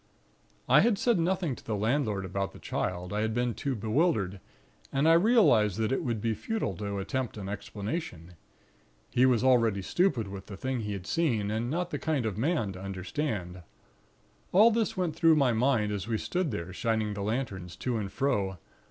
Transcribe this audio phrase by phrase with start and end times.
[0.67, 3.13] "I had said nothing to the landlord about the Child.
[3.13, 4.39] I had been too bewildered,
[4.91, 8.33] and I realized that it would be futile to attempt an explanation.
[9.11, 12.35] He was already stupid with the thing he had seen; and not the kind of
[12.35, 13.61] man to understand.
[14.51, 18.11] All this went through my mind as we stood there, shining the lanterns to and
[18.11, 18.57] fro.